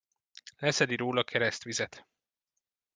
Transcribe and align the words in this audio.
Leszedi 0.57 0.95
róla 0.95 1.23
keresztvizet. 1.23 2.05